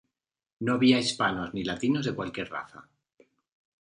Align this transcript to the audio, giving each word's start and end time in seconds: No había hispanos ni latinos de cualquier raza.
No 0.61 0.73
había 0.73 0.97
hispanos 0.97 1.53
ni 1.53 1.63
latinos 1.63 2.03
de 2.07 2.15
cualquier 2.15 2.49
raza. 2.49 2.89